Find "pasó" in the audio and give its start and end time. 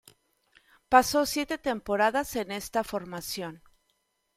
0.89-1.27